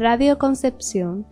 Radio 0.00 0.38
Concepción, 0.38 1.26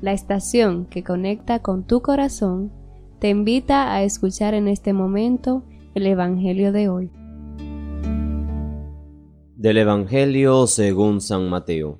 la 0.00 0.14
estación 0.14 0.86
que 0.86 1.04
conecta 1.04 1.58
con 1.58 1.86
tu 1.86 2.00
corazón, 2.00 2.72
te 3.20 3.28
invita 3.28 3.92
a 3.92 4.02
escuchar 4.02 4.54
en 4.54 4.66
este 4.66 4.94
momento 4.94 5.62
el 5.94 6.06
Evangelio 6.06 6.72
de 6.72 6.88
hoy. 6.88 7.10
Del 9.56 9.76
Evangelio 9.76 10.66
según 10.66 11.20
San 11.20 11.50
Mateo. 11.50 11.98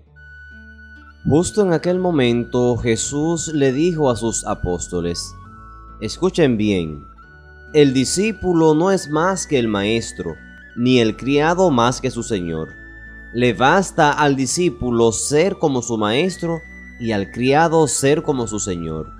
Justo 1.29 1.61
en 1.61 1.75
aquel 1.75 1.99
momento 1.99 2.79
Jesús 2.79 3.49
le 3.49 3.75
dijo 3.75 4.09
a 4.09 4.17
sus 4.17 4.47
apóstoles, 4.47 5.31
Escuchen 6.01 6.57
bien, 6.57 7.05
el 7.75 7.93
discípulo 7.93 8.75
no 8.75 8.91
es 8.91 9.11
más 9.11 9.47
que 9.47 9.59
el 9.59 9.69
maestro, 9.69 10.37
ni 10.75 11.01
el 11.01 11.19
criado 11.19 11.71
más 11.71 12.01
que 12.01 12.11
su 12.11 12.23
señor. 12.23 12.84
Le 13.35 13.53
basta 13.53 14.13
al 14.13 14.37
discípulo 14.37 15.11
ser 15.11 15.59
como 15.59 15.83
su 15.83 15.99
maestro 15.99 16.61
y 17.01 17.11
al 17.11 17.33
criado 17.33 17.89
ser 17.89 18.23
como 18.23 18.47
su 18.47 18.61
señor. 18.61 19.11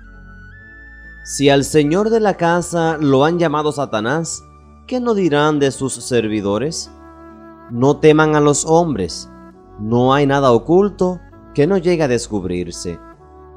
Si 1.25 1.49
al 1.49 1.65
señor 1.65 2.09
de 2.09 2.21
la 2.21 2.37
casa 2.37 2.97
lo 2.97 3.25
han 3.25 3.39
llamado 3.39 3.73
Satanás, 3.73 4.41
¿qué 4.87 5.01
no 5.01 5.15
dirán 5.15 5.59
de 5.59 5.69
sus 5.71 5.95
servidores? 5.95 6.89
No 7.69 7.97
teman 7.97 8.37
a 8.37 8.39
los 8.39 8.63
hombres, 8.65 9.29
no 9.81 10.13
hay 10.13 10.25
nada 10.25 10.53
oculto 10.53 11.19
que 11.53 11.67
no 11.67 11.77
llegue 11.77 12.03
a 12.03 12.07
descubrirse, 12.07 12.97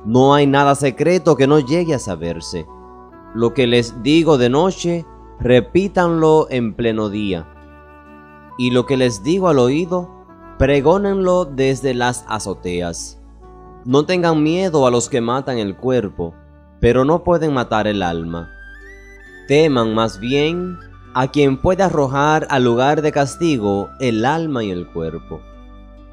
no 0.05 0.35
hay 0.35 0.49
nada 0.49 0.75
secreto 0.75 1.37
que 1.37 1.47
no 1.47 1.61
llegue 1.61 1.95
a 1.95 2.01
saberse. 2.01 2.67
Lo 3.33 3.55
que 3.55 3.69
les 3.69 4.03
digo 4.03 4.39
de 4.39 4.51
noche, 4.51 5.07
repítanlo 5.39 6.49
en 6.51 6.75
pleno 6.75 7.11
día. 7.11 7.47
Y 8.59 8.73
lo 8.73 8.87
que 8.87 8.97
les 8.97 9.23
digo 9.23 9.49
al 9.49 9.61
oído, 9.61 10.18
pregónenlo 10.59 11.45
desde 11.45 11.95
las 11.95 12.25
azoteas. 12.29 13.19
No 13.85 14.05
tengan 14.05 14.43
miedo 14.43 14.87
a 14.87 14.91
los 14.91 15.09
que 15.09 15.21
matan 15.21 15.59
el 15.59 15.77
cuerpo, 15.77 16.35
pero 16.81 17.05
no 17.05 17.23
pueden 17.23 17.55
matar 17.55 17.87
el 17.87 18.03
alma. 18.03 18.51
Teman 19.47 19.95
más 19.95 20.19
bien 20.19 20.79
a 21.15 21.29
quien 21.29 21.57
puede 21.57 21.85
arrojar 21.85 22.49
al 22.51 22.65
lugar 22.65 23.03
de 23.03 23.13
castigo 23.13 23.89
el 24.01 24.25
alma 24.25 24.65
y 24.65 24.71
el 24.73 24.89
cuerpo. 24.89 25.41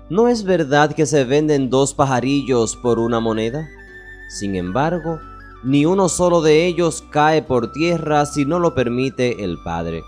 ¿No 0.09 0.27
es 0.27 0.43
verdad 0.43 0.93
que 0.93 1.07
se 1.07 1.23
venden 1.23 1.71
dos 1.71 1.95
pajarillos 1.95 2.75
por 2.75 2.99
una 2.99 3.19
moneda? 3.19 3.67
Sin 4.29 4.55
embargo, 4.55 5.19
ni 5.63 5.87
uno 5.87 6.07
solo 6.07 6.41
de 6.41 6.67
ellos 6.67 7.03
cae 7.09 7.41
por 7.41 7.71
tierra 7.71 8.27
si 8.27 8.45
no 8.45 8.59
lo 8.59 8.75
permite 8.75 9.43
el 9.43 9.57
Padre. 9.63 10.03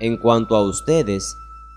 En 0.00 0.16
cuanto 0.16 0.56
a 0.56 0.62
ustedes, 0.62 1.36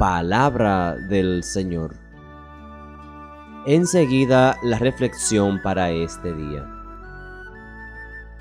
Palabra 0.00 0.96
del 0.96 1.44
Señor. 1.44 1.94
Enseguida 3.66 4.56
la 4.62 4.78
reflexión 4.78 5.60
para 5.62 5.90
este 5.90 6.32
día. 6.32 6.66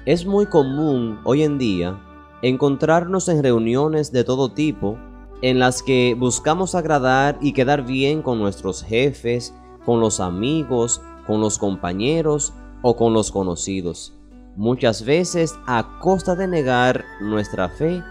Es 0.06 0.26
muy 0.26 0.46
común 0.46 1.20
hoy 1.26 1.44
en 1.44 1.58
día 1.58 2.00
encontrarnos 2.42 3.28
en 3.28 3.44
reuniones 3.44 4.14
de 4.14 4.24
todo 4.24 4.54
tipo 4.54 4.98
en 5.42 5.60
las 5.60 5.84
que 5.84 6.16
buscamos 6.18 6.76
agradar 6.76 7.38
y 7.42 7.52
quedar 7.52 7.86
bien 7.86 8.22
con 8.22 8.40
nuestros 8.40 8.82
jefes, 8.82 9.54
con 9.86 10.00
los 10.00 10.22
amigos, 10.22 11.02
con 11.28 11.42
los 11.42 11.60
compañeros 11.60 12.54
o 12.84 12.96
con 12.96 13.14
los 13.14 13.34
conocidos, 13.34 14.18
muchas 14.56 15.04
veces 15.04 15.60
a 15.68 16.00
costa 16.00 16.38
de 16.38 16.48
negar 16.48 17.04
nuestra 17.20 17.68
fe 17.68 18.02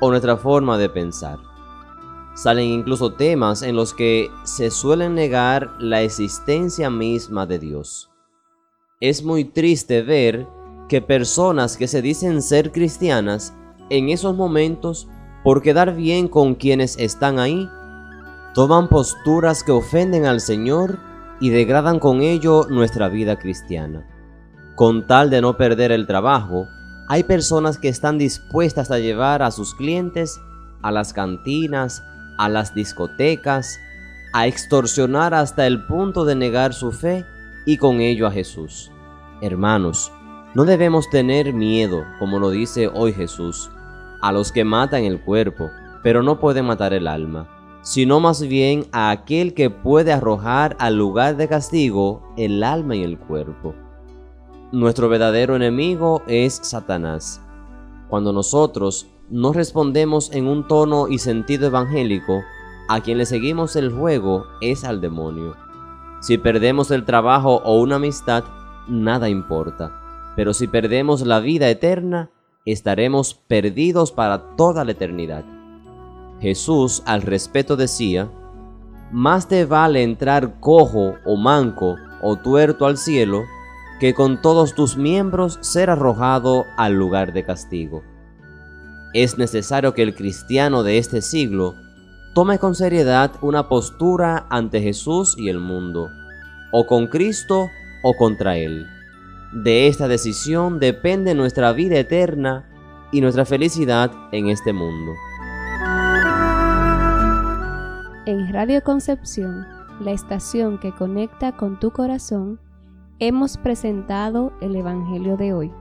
o 0.00 0.08
nuestra 0.08 0.36
forma 0.36 0.78
de 0.78 0.88
pensar. 0.88 1.51
Salen 2.34 2.66
incluso 2.66 3.12
temas 3.12 3.62
en 3.62 3.76
los 3.76 3.92
que 3.92 4.30
se 4.44 4.70
suelen 4.70 5.14
negar 5.14 5.70
la 5.78 6.02
existencia 6.02 6.88
misma 6.88 7.46
de 7.46 7.58
Dios. 7.58 8.10
Es 9.00 9.22
muy 9.22 9.44
triste 9.44 10.02
ver 10.02 10.46
que 10.88 11.02
personas 11.02 11.76
que 11.76 11.88
se 11.88 12.02
dicen 12.02 12.40
ser 12.40 12.72
cristianas 12.72 13.54
en 13.90 14.08
esos 14.08 14.34
momentos, 14.34 15.08
por 15.44 15.60
quedar 15.60 15.94
bien 15.94 16.28
con 16.28 16.54
quienes 16.54 16.98
están 16.98 17.38
ahí, 17.38 17.68
toman 18.54 18.88
posturas 18.88 19.62
que 19.62 19.72
ofenden 19.72 20.24
al 20.24 20.40
Señor 20.40 20.98
y 21.40 21.50
degradan 21.50 21.98
con 21.98 22.22
ello 22.22 22.66
nuestra 22.70 23.08
vida 23.08 23.38
cristiana. 23.38 24.06
Con 24.76 25.06
tal 25.06 25.28
de 25.30 25.40
no 25.42 25.56
perder 25.56 25.92
el 25.92 26.06
trabajo, 26.06 26.66
hay 27.08 27.24
personas 27.24 27.76
que 27.76 27.88
están 27.88 28.16
dispuestas 28.16 28.90
a 28.90 28.98
llevar 28.98 29.42
a 29.42 29.50
sus 29.50 29.74
clientes 29.74 30.40
a 30.82 30.90
las 30.90 31.12
cantinas, 31.12 32.02
a 32.38 32.48
las 32.48 32.74
discotecas, 32.74 33.78
a 34.32 34.46
extorsionar 34.46 35.34
hasta 35.34 35.66
el 35.66 35.86
punto 35.86 36.24
de 36.24 36.34
negar 36.34 36.72
su 36.74 36.92
fe 36.92 37.24
y 37.66 37.76
con 37.76 38.00
ello 38.00 38.26
a 38.26 38.32
Jesús. 38.32 38.90
Hermanos, 39.40 40.12
no 40.54 40.64
debemos 40.64 41.08
tener 41.10 41.52
miedo, 41.52 42.04
como 42.18 42.38
lo 42.38 42.50
dice 42.50 42.88
hoy 42.88 43.12
Jesús, 43.12 43.70
a 44.20 44.32
los 44.32 44.52
que 44.52 44.64
matan 44.64 45.04
el 45.04 45.20
cuerpo, 45.20 45.70
pero 46.02 46.22
no 46.22 46.38
pueden 46.38 46.66
matar 46.66 46.92
el 46.92 47.06
alma, 47.06 47.48
sino 47.82 48.20
más 48.20 48.42
bien 48.42 48.86
a 48.92 49.10
aquel 49.10 49.54
que 49.54 49.70
puede 49.70 50.12
arrojar 50.12 50.76
al 50.78 50.96
lugar 50.96 51.36
de 51.36 51.48
castigo 51.48 52.22
el 52.36 52.62
alma 52.62 52.96
y 52.96 53.02
el 53.02 53.18
cuerpo. 53.18 53.74
Nuestro 54.72 55.08
verdadero 55.08 55.56
enemigo 55.56 56.22
es 56.26 56.60
Satanás. 56.62 57.40
Cuando 58.08 58.32
nosotros 58.32 59.06
no 59.32 59.54
respondemos 59.54 60.30
en 60.32 60.46
un 60.46 60.68
tono 60.68 61.08
y 61.08 61.16
sentido 61.18 61.66
evangélico, 61.66 62.42
a 62.86 63.00
quien 63.00 63.16
le 63.16 63.24
seguimos 63.24 63.76
el 63.76 63.90
juego 63.90 64.44
es 64.60 64.84
al 64.84 65.00
demonio. 65.00 65.56
Si 66.20 66.36
perdemos 66.36 66.90
el 66.90 67.06
trabajo 67.06 67.62
o 67.64 67.80
una 67.80 67.96
amistad, 67.96 68.44
nada 68.88 69.30
importa. 69.30 69.90
Pero 70.36 70.52
si 70.52 70.66
perdemos 70.66 71.22
la 71.22 71.40
vida 71.40 71.70
eterna, 71.70 72.30
estaremos 72.66 73.32
perdidos 73.32 74.12
para 74.12 74.54
toda 74.54 74.84
la 74.84 74.92
eternidad. 74.92 75.44
Jesús 76.40 77.02
al 77.06 77.22
respeto 77.22 77.76
decía, 77.76 78.30
más 79.12 79.48
te 79.48 79.64
vale 79.64 80.02
entrar 80.02 80.60
cojo 80.60 81.14
o 81.24 81.36
manco 81.36 81.96
o 82.20 82.36
tuerto 82.36 82.84
al 82.84 82.98
cielo 82.98 83.44
que 83.98 84.12
con 84.12 84.42
todos 84.42 84.74
tus 84.74 84.98
miembros 84.98 85.58
ser 85.62 85.88
arrojado 85.88 86.66
al 86.76 86.92
lugar 86.92 87.32
de 87.32 87.44
castigo. 87.44 88.02
Es 89.14 89.36
necesario 89.36 89.92
que 89.92 90.02
el 90.02 90.14
cristiano 90.14 90.82
de 90.82 90.96
este 90.96 91.20
siglo 91.20 91.74
tome 92.34 92.58
con 92.58 92.74
seriedad 92.74 93.32
una 93.42 93.68
postura 93.68 94.46
ante 94.48 94.80
Jesús 94.80 95.34
y 95.36 95.50
el 95.50 95.58
mundo, 95.58 96.08
o 96.70 96.86
con 96.86 97.08
Cristo 97.08 97.68
o 98.02 98.14
contra 98.16 98.56
Él. 98.56 98.86
De 99.52 99.86
esta 99.86 100.08
decisión 100.08 100.80
depende 100.80 101.34
nuestra 101.34 101.72
vida 101.72 101.98
eterna 101.98 102.64
y 103.12 103.20
nuestra 103.20 103.44
felicidad 103.44 104.10
en 104.32 104.48
este 104.48 104.72
mundo. 104.72 105.12
En 108.24 108.50
Radio 108.50 108.82
Concepción, 108.82 109.66
la 110.00 110.12
estación 110.12 110.78
que 110.78 110.92
conecta 110.92 111.52
con 111.52 111.78
tu 111.78 111.90
corazón, 111.90 112.58
hemos 113.18 113.58
presentado 113.58 114.54
el 114.62 114.74
Evangelio 114.74 115.36
de 115.36 115.52
hoy. 115.52 115.72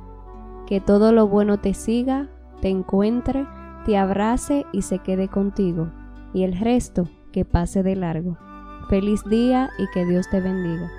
Que 0.68 0.82
todo 0.82 1.14
lo 1.14 1.28
bueno 1.28 1.60
te 1.60 1.74
siga, 1.74 2.30
te 2.62 2.70
encuentre, 2.70 3.46
te 3.86 3.98
abrace 3.98 4.66
y 4.72 4.84
se 4.84 5.00
quede 5.00 5.28
contigo, 5.28 5.90
y 6.34 6.44
el 6.44 6.58
resto 6.58 7.10
que 7.32 7.46
pase 7.46 7.84
de 7.84 7.96
largo. 7.96 8.38
Feliz 8.90 9.24
día 9.26 9.70
y 9.78 9.88
que 9.94 10.06
Dios 10.06 10.30
te 10.30 10.40
bendiga. 10.40 10.90